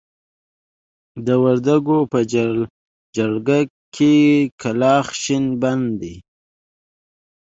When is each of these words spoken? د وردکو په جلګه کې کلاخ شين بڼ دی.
د 1.25 1.27
وردکو 1.43 1.97
په 2.11 2.19
جلګه 3.17 3.59
کې 3.95 4.15
کلاخ 4.61 5.07
شين 5.21 5.45
بڼ 5.61 5.79
دی. 6.01 6.15